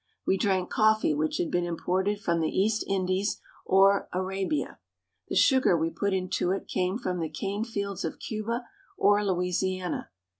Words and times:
We 0.25 0.35
drank 0.35 0.71
coffee 0.71 1.13
which 1.13 1.37
had 1.37 1.51
been 1.51 1.63
imported 1.63 2.19
from 2.19 2.39
the 2.39 2.49
East 2.49 2.83
Indies 2.87 3.39
or 3.67 4.09
Arabia. 4.11 4.79
The 5.27 5.35
sugar 5.35 5.77
we 5.77 5.91
put 5.91 6.11
into 6.11 6.49
it 6.49 6.67
came 6.67 6.97
from 6.97 7.19
the 7.19 7.29
cane 7.29 7.63
fields 7.63 8.03
of 8.03 8.17
Cuba 8.17 8.63
or 8.97 9.23
Louisiana. 9.23 10.09